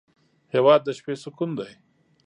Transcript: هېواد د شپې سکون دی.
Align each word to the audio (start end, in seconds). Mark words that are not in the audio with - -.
هېواد 0.53 0.81
د 0.85 0.89
شپې 0.97 1.15
سکون 1.23 1.49
دی. 1.59 1.71